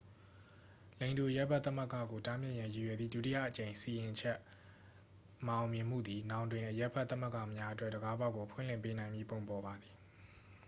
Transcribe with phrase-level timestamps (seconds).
[0.99, 4.37] လိင်တူအရပ်ဘက်သမဂ္ဂကို တားမြစ်ရန်ရည်ရွယ်သည့် ဒုတိယအကြိမ်စီရင်ချက်
[5.47, 9.95] မအောင်မြင်မှုသည် နောင်တွင် အရပ်ဘက် သမဂ္ဂများအတွက် တံခါးပေါက်ကို ဖွင့်လှစ်ပေးနိုင်မည့်ပုံပေါ်ပါသည်